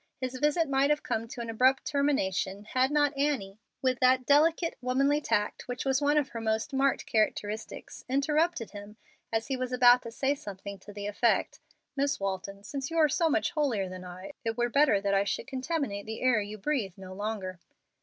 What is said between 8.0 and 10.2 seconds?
interrupted him as he was about to